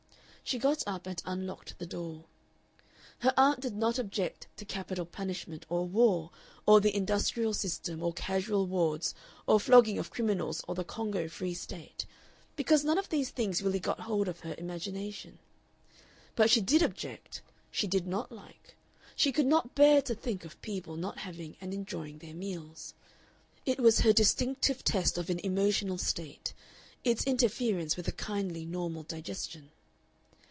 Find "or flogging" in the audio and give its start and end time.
9.47-9.97